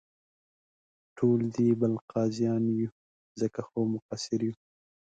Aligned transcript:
ټول 1.17 1.39
یو 1.45 1.51
دې 1.55 1.69
بل 1.81 1.93
قاضیان 2.11 2.63
یو، 2.79 2.89
ځکه 3.41 3.59
خو 3.67 3.79
مقصر 3.95 4.39
یو. 4.47 4.55